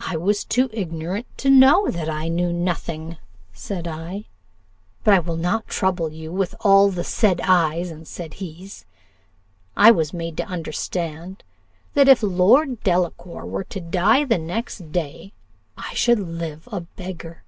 "'I 0.00 0.16
was 0.16 0.42
too 0.42 0.70
ignorant 0.72 1.26
to 1.36 1.50
know 1.50 1.90
that 1.90 2.08
I 2.08 2.28
know 2.28 2.50
nothing,' 2.50 3.18
said 3.52 3.86
I. 3.86 4.24
But 5.04 5.12
I 5.12 5.18
will 5.18 5.36
not 5.36 5.68
trouble 5.68 6.10
you 6.10 6.32
with 6.32 6.54
all 6.60 6.90
the 6.90 7.04
said 7.04 7.38
I's 7.42 7.90
and 7.90 8.08
said 8.08 8.32
he's. 8.40 8.86
I 9.76 9.90
was 9.90 10.14
made 10.14 10.38
to 10.38 10.46
understand, 10.46 11.44
that 11.92 12.08
if 12.08 12.22
Lord 12.22 12.82
Delacour 12.82 13.44
were 13.44 13.64
to 13.64 13.82
die 13.82 14.24
the 14.24 14.38
next 14.38 14.92
day, 14.92 15.34
I 15.76 15.92
should 15.92 16.18
live 16.20 16.66
a 16.72 16.80
beggar. 16.80 17.42